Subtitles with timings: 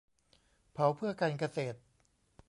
[0.73, 1.77] เผาเพื่อการเกษตร